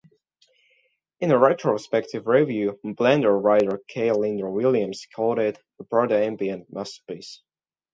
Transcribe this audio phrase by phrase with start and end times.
[1.19, 4.11] In a retrospective review, "Blender" writer K.
[4.11, 7.43] Leander Williams called it "a proto-ambient masterpiece".